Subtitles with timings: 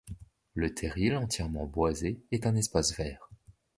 [0.55, 3.29] Le terril, entièrement boisé, est un espace vert.